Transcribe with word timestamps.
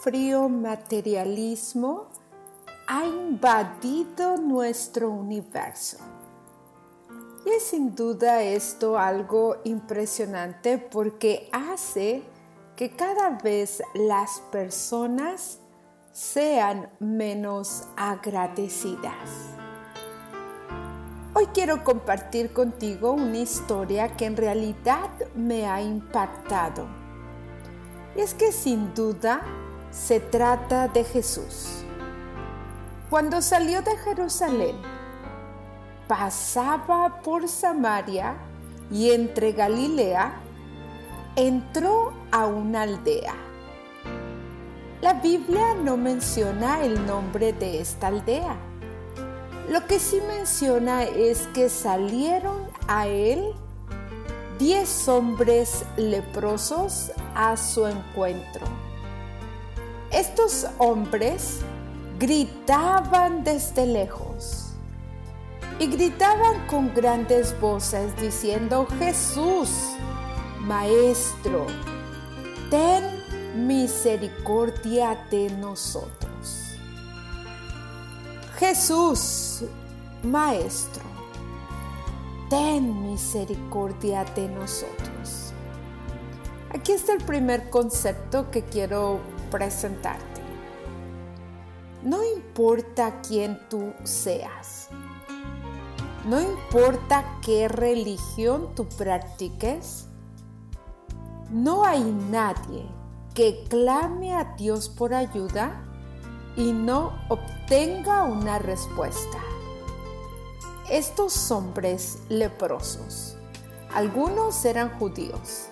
Frío 0.00 0.48
materialismo 0.48 2.06
ha 2.86 3.04
invadido 3.04 4.36
nuestro 4.36 5.10
universo. 5.10 5.98
Y 7.44 7.50
es 7.50 7.62
sin 7.64 7.94
duda 7.94 8.42
esto 8.42 8.98
algo 8.98 9.56
impresionante 9.64 10.78
porque 10.78 11.48
hace 11.52 12.22
que 12.74 12.90
cada 12.90 13.30
vez 13.30 13.82
las 13.94 14.40
personas 14.52 15.60
sean 16.12 16.90
menos 16.98 17.84
agradecidas. 17.96 19.50
Hoy 21.34 21.46
quiero 21.52 21.84
compartir 21.84 22.52
contigo 22.52 23.12
una 23.12 23.38
historia 23.38 24.16
que 24.16 24.24
en 24.24 24.36
realidad 24.36 25.10
me 25.34 25.66
ha 25.66 25.82
impactado 25.82 26.86
y 28.16 28.20
es 28.20 28.32
que 28.32 28.50
sin 28.50 28.94
duda 28.94 29.42
se 29.96 30.20
trata 30.20 30.88
de 30.88 31.04
Jesús. 31.04 31.82
Cuando 33.08 33.40
salió 33.40 33.80
de 33.82 33.96
Jerusalén, 33.96 34.76
pasaba 36.06 37.22
por 37.22 37.48
Samaria 37.48 38.36
y 38.90 39.10
entre 39.10 39.52
Galilea, 39.52 40.34
entró 41.34 42.12
a 42.30 42.46
una 42.46 42.82
aldea. 42.82 43.34
La 45.00 45.14
Biblia 45.14 45.74
no 45.82 45.96
menciona 45.96 46.84
el 46.84 47.06
nombre 47.06 47.52
de 47.52 47.80
esta 47.80 48.08
aldea. 48.08 48.56
Lo 49.70 49.86
que 49.86 49.98
sí 49.98 50.20
menciona 50.28 51.04
es 51.04 51.46
que 51.48 51.68
salieron 51.68 52.68
a 52.86 53.06
él 53.06 53.54
diez 54.58 55.08
hombres 55.08 55.84
leprosos 55.96 57.12
a 57.34 57.56
su 57.56 57.86
encuentro. 57.86 58.85
Estos 60.10 60.66
hombres 60.78 61.60
gritaban 62.18 63.44
desde 63.44 63.86
lejos 63.86 64.66
y 65.78 65.88
gritaban 65.88 66.66
con 66.68 66.94
grandes 66.94 67.58
voces 67.60 68.16
diciendo, 68.20 68.86
Jesús, 68.98 69.68
Maestro, 70.60 71.66
ten 72.70 73.02
misericordia 73.66 75.26
de 75.30 75.50
nosotros. 75.50 76.76
Jesús, 78.58 79.64
Maestro, 80.22 81.02
ten 82.48 83.02
misericordia 83.10 84.24
de 84.24 84.48
nosotros. 84.48 85.52
Aquí 86.72 86.92
está 86.92 87.12
el 87.12 87.22
primer 87.24 87.68
concepto 87.70 88.50
que 88.50 88.62
quiero 88.62 89.20
presentarte. 89.50 90.40
No 92.02 92.22
importa 92.24 93.20
quién 93.26 93.58
tú 93.68 93.92
seas, 94.04 94.88
no 96.28 96.40
importa 96.40 97.24
qué 97.42 97.68
religión 97.68 98.74
tú 98.74 98.86
practiques, 98.86 100.06
no 101.50 101.84
hay 101.84 102.02
nadie 102.30 102.86
que 103.34 103.64
clame 103.68 104.34
a 104.34 104.54
Dios 104.56 104.88
por 104.88 105.14
ayuda 105.14 105.82
y 106.56 106.72
no 106.72 107.12
obtenga 107.28 108.24
una 108.24 108.58
respuesta 108.58 109.38
estos 110.90 111.50
hombres 111.50 112.18
leprosos. 112.28 113.36
Algunos 113.92 114.64
eran 114.64 114.90
judíos, 114.98 115.68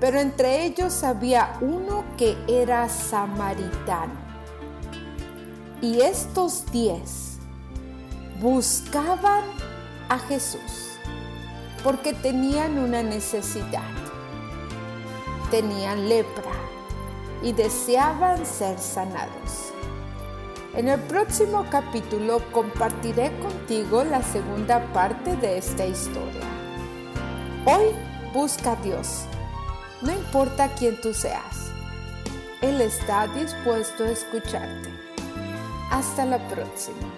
pero 0.00 0.18
entre 0.20 0.64
ellos 0.64 1.02
había 1.04 1.56
uno 1.60 2.04
que 2.16 2.36
era 2.48 2.88
samaritano. 2.88 4.14
Y 5.80 6.00
estos 6.00 6.64
diez 6.72 7.38
buscaban 8.40 9.44
a 10.08 10.18
Jesús 10.18 10.98
porque 11.82 12.12
tenían 12.12 12.78
una 12.78 13.02
necesidad. 13.02 13.88
Tenían 15.50 16.08
lepra 16.08 16.52
y 17.42 17.52
deseaban 17.52 18.44
ser 18.44 18.78
sanados. 18.78 19.72
En 20.74 20.88
el 20.88 21.00
próximo 21.00 21.64
capítulo 21.70 22.42
compartiré 22.52 23.30
contigo 23.38 24.04
la 24.04 24.22
segunda 24.22 24.84
parte 24.92 25.36
de 25.36 25.58
esta 25.58 25.86
historia. 25.86 26.44
Hoy 27.64 27.94
busca 28.34 28.72
a 28.72 28.76
Dios, 28.76 29.24
no 30.02 30.12
importa 30.12 30.74
quién 30.74 31.00
tú 31.00 31.14
seas. 31.14 31.70
Él 32.62 32.80
está 32.80 33.26
dispuesto 33.28 34.02
a 34.04 34.10
escucharte. 34.10 34.88
Hasta 35.90 36.24
la 36.24 36.38
próxima. 36.48 37.12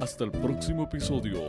Hasta 0.00 0.24
el 0.24 0.30
próximo 0.30 0.84
episodio. 0.84 1.40